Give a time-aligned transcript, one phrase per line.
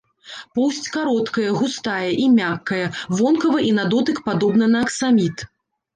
[0.59, 2.87] Поўсць кароткая, густая і мяккая,
[3.19, 5.37] вонкава і на дотык падобна на аксаміт.